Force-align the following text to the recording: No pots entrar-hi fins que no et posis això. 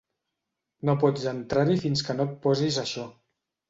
No 0.89 0.95
pots 1.03 1.27
entrar-hi 1.33 1.79
fins 1.87 2.05
que 2.11 2.19
no 2.19 2.29
et 2.31 2.37
posis 2.51 2.85
això. 2.89 3.11